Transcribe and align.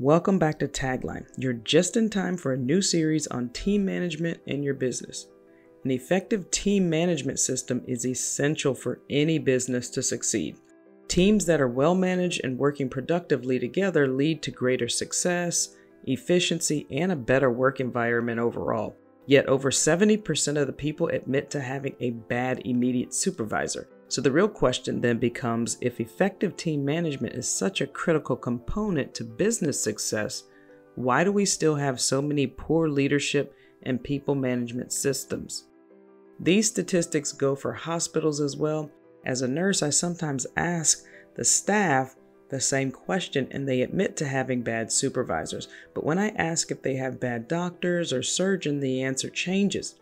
Welcome 0.00 0.38
back 0.38 0.60
to 0.60 0.68
Tagline. 0.68 1.26
You're 1.36 1.54
just 1.54 1.96
in 1.96 2.08
time 2.08 2.36
for 2.36 2.52
a 2.52 2.56
new 2.56 2.80
series 2.80 3.26
on 3.26 3.48
team 3.48 3.84
management 3.84 4.38
in 4.46 4.62
your 4.62 4.74
business. 4.74 5.26
An 5.82 5.90
effective 5.90 6.48
team 6.52 6.88
management 6.88 7.40
system 7.40 7.82
is 7.84 8.06
essential 8.06 8.76
for 8.76 9.00
any 9.10 9.40
business 9.40 9.90
to 9.90 10.02
succeed. 10.04 10.56
Teams 11.08 11.44
that 11.46 11.60
are 11.60 11.66
well 11.66 11.96
managed 11.96 12.42
and 12.44 12.56
working 12.56 12.88
productively 12.88 13.58
together 13.58 14.06
lead 14.06 14.40
to 14.42 14.52
greater 14.52 14.88
success, 14.88 15.74
efficiency, 16.04 16.86
and 16.92 17.10
a 17.10 17.16
better 17.16 17.50
work 17.50 17.80
environment 17.80 18.38
overall. 18.38 18.94
Yet, 19.28 19.46
over 19.46 19.70
70% 19.70 20.58
of 20.58 20.66
the 20.66 20.72
people 20.72 21.08
admit 21.08 21.50
to 21.50 21.60
having 21.60 21.94
a 22.00 22.12
bad 22.12 22.62
immediate 22.64 23.12
supervisor. 23.12 23.86
So 24.08 24.22
the 24.22 24.32
real 24.32 24.48
question 24.48 25.02
then 25.02 25.18
becomes 25.18 25.76
if 25.82 26.00
effective 26.00 26.56
team 26.56 26.82
management 26.82 27.34
is 27.34 27.46
such 27.46 27.82
a 27.82 27.86
critical 27.86 28.36
component 28.36 29.12
to 29.14 29.24
business 29.24 29.78
success, 29.78 30.44
why 30.94 31.24
do 31.24 31.30
we 31.30 31.44
still 31.44 31.74
have 31.74 32.00
so 32.00 32.22
many 32.22 32.46
poor 32.46 32.88
leadership 32.88 33.54
and 33.82 34.02
people 34.02 34.34
management 34.34 34.94
systems? 34.94 35.64
These 36.40 36.68
statistics 36.68 37.30
go 37.30 37.54
for 37.54 37.74
hospitals 37.74 38.40
as 38.40 38.56
well. 38.56 38.90
As 39.26 39.42
a 39.42 39.48
nurse, 39.48 39.82
I 39.82 39.90
sometimes 39.90 40.46
ask 40.56 41.04
the 41.36 41.44
staff 41.44 42.16
the 42.50 42.60
same 42.60 42.90
question 42.90 43.48
and 43.50 43.68
they 43.68 43.82
admit 43.82 44.16
to 44.16 44.26
having 44.26 44.62
bad 44.62 44.90
supervisors. 44.90 45.68
But 45.94 46.04
when 46.04 46.18
I 46.18 46.28
ask 46.30 46.70
if 46.70 46.82
they 46.82 46.96
have 46.96 47.20
bad 47.20 47.48
doctors 47.48 48.12
or 48.12 48.22
surgeon, 48.22 48.80
the 48.80 49.02
answer 49.02 49.28
changes. 49.28 49.96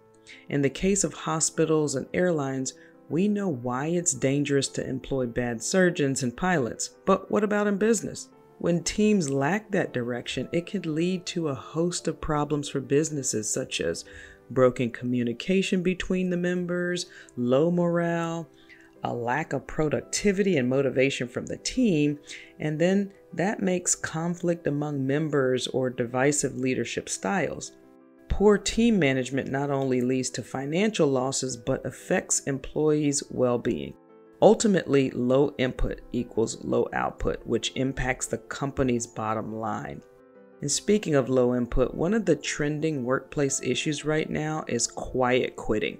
In 0.48 0.62
the 0.62 0.70
case 0.70 1.04
of 1.04 1.14
hospitals 1.14 1.94
and 1.94 2.06
airlines, 2.12 2.74
we 3.08 3.28
know 3.28 3.48
why 3.48 3.86
it's 3.86 4.14
dangerous 4.14 4.68
to 4.70 4.88
employ 4.88 5.26
bad 5.26 5.62
surgeons 5.62 6.22
and 6.22 6.36
pilots, 6.36 6.90
but 7.04 7.30
what 7.30 7.44
about 7.44 7.68
in 7.68 7.76
business? 7.76 8.28
When 8.58 8.82
teams 8.82 9.30
lack 9.30 9.70
that 9.70 9.92
direction, 9.92 10.48
it 10.50 10.66
can 10.66 10.94
lead 10.94 11.26
to 11.26 11.48
a 11.48 11.54
host 11.54 12.08
of 12.08 12.20
problems 12.20 12.68
for 12.68 12.80
businesses, 12.80 13.48
such 13.50 13.80
as 13.80 14.04
broken 14.50 14.90
communication 14.90 15.82
between 15.82 16.30
the 16.30 16.36
members, 16.36 17.06
low 17.36 17.70
morale, 17.70 18.48
a 19.04 19.14
lack 19.14 19.52
of 19.52 19.66
productivity 19.66 20.56
and 20.56 20.68
motivation 20.68 21.28
from 21.28 21.46
the 21.46 21.58
team, 21.58 22.18
and 22.58 22.78
then 22.78 23.12
that 23.32 23.60
makes 23.60 23.94
conflict 23.94 24.66
among 24.66 25.06
members 25.06 25.66
or 25.68 25.90
divisive 25.90 26.56
leadership 26.56 27.08
styles. 27.08 27.72
Poor 28.28 28.58
team 28.58 28.98
management 28.98 29.50
not 29.50 29.70
only 29.70 30.00
leads 30.00 30.30
to 30.30 30.42
financial 30.42 31.08
losses 31.08 31.56
but 31.56 31.84
affects 31.86 32.40
employees' 32.40 33.22
well 33.30 33.58
being. 33.58 33.94
Ultimately, 34.42 35.10
low 35.10 35.54
input 35.56 36.02
equals 36.12 36.62
low 36.62 36.88
output, 36.92 37.46
which 37.46 37.72
impacts 37.76 38.26
the 38.26 38.38
company's 38.38 39.06
bottom 39.06 39.54
line. 39.54 40.02
And 40.60 40.70
speaking 40.70 41.14
of 41.14 41.28
low 41.28 41.54
input, 41.54 41.94
one 41.94 42.12
of 42.12 42.24
the 42.26 42.36
trending 42.36 43.04
workplace 43.04 43.62
issues 43.62 44.04
right 44.04 44.28
now 44.28 44.64
is 44.68 44.86
quiet 44.86 45.56
quitting. 45.56 45.98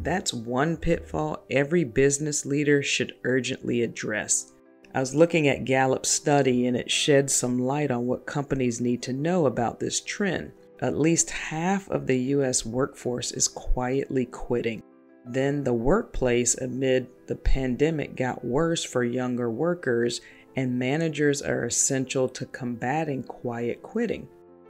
That's 0.00 0.32
one 0.32 0.76
pitfall 0.76 1.44
every 1.50 1.84
business 1.84 2.46
leader 2.46 2.82
should 2.82 3.14
urgently 3.24 3.82
address. 3.82 4.52
I 4.94 5.00
was 5.00 5.14
looking 5.14 5.48
at 5.48 5.64
Gallup's 5.64 6.10
study 6.10 6.66
and 6.66 6.76
it 6.76 6.90
sheds 6.90 7.34
some 7.34 7.58
light 7.58 7.90
on 7.90 8.06
what 8.06 8.26
companies 8.26 8.80
need 8.80 9.02
to 9.02 9.12
know 9.12 9.46
about 9.46 9.80
this 9.80 10.00
trend. 10.00 10.52
At 10.80 10.98
least 10.98 11.30
half 11.30 11.90
of 11.90 12.06
the 12.06 12.18
US 12.18 12.64
workforce 12.64 13.32
is 13.32 13.48
quietly 13.48 14.26
quitting. 14.26 14.82
Then 15.26 15.62
the 15.62 15.74
workplace 15.74 16.56
amid 16.56 17.08
the 17.26 17.36
pandemic 17.36 18.16
got 18.16 18.44
worse 18.44 18.82
for 18.82 19.04
younger 19.04 19.50
workers, 19.50 20.22
and 20.56 20.78
managers 20.78 21.42
are 21.42 21.64
essential 21.64 22.28
to 22.30 22.46
combating 22.46 23.22
quiet 23.24 23.82
quitting. 23.82 24.26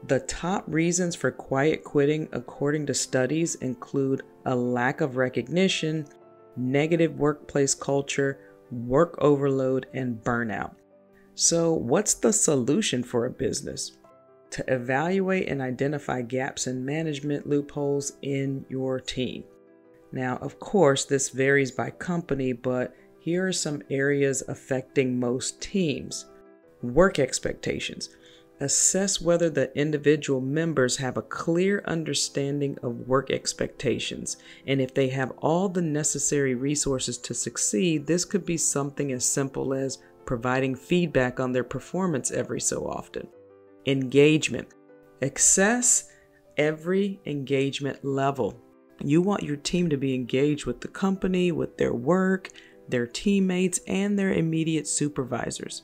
The 0.07 0.21
top 0.21 0.65
reasons 0.69 1.17
for 1.17 1.31
quiet 1.31 1.85
quitting, 1.85 2.29
according 2.33 2.87
to 2.87 2.95
studies, 2.95 3.57
include 3.57 4.23
a 4.47 4.55
lack 4.55 5.01
of 5.01 5.17
recognition, 5.17 6.07
negative 6.57 7.19
workplace 7.19 7.75
culture, 7.75 8.39
work 8.70 9.17
overload, 9.19 9.87
and 9.92 10.23
burnout. 10.23 10.75
So, 11.35 11.73
what's 11.73 12.14
the 12.14 12.33
solution 12.33 13.03
for 13.03 13.27
a 13.27 13.31
business? 13.31 13.98
to 14.51 14.64
evaluate 14.73 15.48
and 15.48 15.61
identify 15.61 16.23
gaps 16.23 16.67
in 16.67 16.85
management 16.85 17.47
loopholes 17.47 18.13
in 18.23 18.64
your 18.69 19.01
team. 19.01 19.45
Now, 20.13 20.39
of 20.39 20.58
course, 20.58 21.05
this 21.05 21.29
varies 21.29 21.70
by 21.70 21.91
company, 21.91 22.53
but 22.53 22.95
here 23.20 23.47
are 23.47 23.53
some 23.53 23.83
areas 23.91 24.42
affecting 24.48 25.20
most 25.20 25.61
teams. 25.61 26.27
Work 26.83 27.19
expectations. 27.19 28.08
Assess 28.61 29.20
whether 29.20 29.48
the 29.48 29.77
individual 29.79 30.41
members 30.41 30.96
have 30.96 31.17
a 31.17 31.23
clear 31.23 31.83
understanding 31.86 32.77
of 32.83 33.07
work 33.07 33.30
expectations, 33.30 34.36
and 34.67 34.80
if 34.80 34.92
they 34.92 35.08
have 35.08 35.30
all 35.39 35.69
the 35.69 35.83
necessary 35.83 36.57
resources 36.57 37.19
to 37.19 37.35
succeed, 37.35 38.07
this 38.07 38.24
could 38.24 38.45
be 38.45 38.57
something 38.57 39.13
as 39.13 39.24
simple 39.24 39.73
as 39.73 39.98
providing 40.24 40.74
feedback 40.74 41.39
on 41.39 41.52
their 41.52 41.64
performance 41.64 42.30
every 42.30 42.61
so 42.61 42.86
often 42.86 43.29
engagement. 43.86 44.69
Access 45.23 46.11
every 46.57 47.20
engagement 47.27 48.05
level. 48.05 48.61
You 49.01 49.23
want 49.23 49.45
your 49.45 49.57
team 49.57 49.89
to 49.90 49.96
be 49.96 50.14
engaged 50.14 50.67
with 50.67 50.80
the 50.80 50.89
company, 50.89 51.52
with 51.52 51.79
their 51.79 51.95
work, 51.95 52.51
their 52.89 53.07
teammates, 53.07 53.80
and 53.86 54.19
their 54.19 54.33
immediate 54.33 54.89
supervisors. 54.89 55.83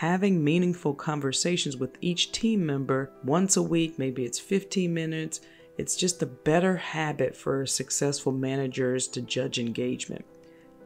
Having 0.00 0.44
meaningful 0.44 0.92
conversations 0.92 1.78
with 1.78 1.96
each 2.02 2.30
team 2.30 2.66
member 2.66 3.10
once 3.24 3.56
a 3.56 3.62
week, 3.62 3.98
maybe 3.98 4.26
it's 4.26 4.38
15 4.38 4.92
minutes, 4.92 5.40
it's 5.78 5.96
just 5.96 6.22
a 6.22 6.26
better 6.26 6.76
habit 6.76 7.34
for 7.34 7.64
successful 7.64 8.30
managers 8.30 9.08
to 9.08 9.22
judge 9.22 9.58
engagement. 9.58 10.22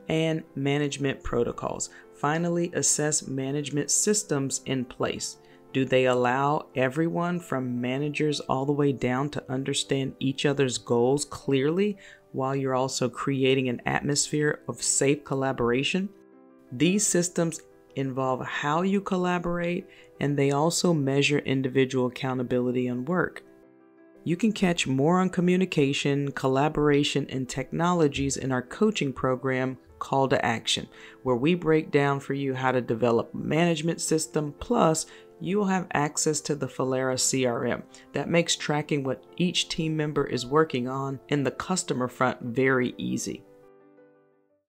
And 0.09 0.44
management 0.54 1.25
protocols. 1.25 1.91
Finally, 2.15 2.70
assess 2.72 3.26
management 3.26 3.91
systems 3.91 4.60
in 4.66 4.84
place. 4.84 5.38
Do 5.72 5.84
they 5.84 6.04
allow 6.04 6.69
everyone 6.76 7.41
from 7.41 7.81
managers 7.81 8.38
all 8.38 8.65
the 8.65 8.70
way 8.70 8.93
down 8.93 9.28
to 9.31 9.50
understand 9.50 10.15
each 10.20 10.47
other's 10.47 10.78
goals 10.78 11.25
clearly 11.25 11.99
while 12.31 12.54
you're 12.54 12.76
also 12.76 13.09
creating 13.09 13.69
an 13.69 13.82
atmosphere 13.87 14.60
of 14.69 14.81
safe 14.81 15.25
collaboration? 15.25 16.10
These 16.70 17.04
systems 17.04 17.60
involve 17.96 18.44
how 18.44 18.82
you 18.82 19.00
collaborate 19.00 19.86
and 20.20 20.36
they 20.36 20.50
also 20.50 20.92
measure 20.92 21.38
individual 21.38 22.06
accountability 22.06 22.88
on 22.88 23.04
work. 23.04 23.42
You 24.22 24.36
can 24.36 24.52
catch 24.52 24.86
more 24.86 25.18
on 25.18 25.30
communication, 25.30 26.32
collaboration, 26.32 27.26
and 27.30 27.48
technologies 27.48 28.36
in 28.36 28.52
our 28.52 28.62
coaching 28.62 29.12
program, 29.12 29.78
Call 29.98 30.28
to 30.28 30.44
Action, 30.44 30.88
where 31.22 31.36
we 31.36 31.54
break 31.54 31.90
down 31.90 32.20
for 32.20 32.34
you 32.34 32.54
how 32.54 32.72
to 32.72 32.80
develop 32.80 33.34
management 33.34 34.00
system 34.00 34.54
plus 34.58 35.06
you 35.40 35.56
will 35.58 35.66
have 35.66 35.86
access 35.92 36.40
to 36.42 36.54
the 36.54 36.66
Phalera 36.66 37.14
CRM 37.14 37.82
that 38.12 38.28
makes 38.28 38.56
tracking 38.56 39.02
what 39.02 39.24
each 39.38 39.68
team 39.68 39.96
member 39.96 40.26
is 40.26 40.44
working 40.44 40.86
on 40.86 41.18
in 41.28 41.42
the 41.42 41.50
customer 41.50 42.08
front 42.08 42.40
very 42.42 42.94
easy. 42.98 43.42